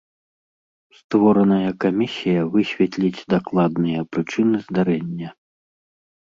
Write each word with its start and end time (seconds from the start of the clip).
Створаная 0.99 1.71
камісія 1.85 2.41
высветліць 2.55 3.25
дакладныя 3.35 3.99
прычыны 4.15 4.57
здарэння. 4.65 5.29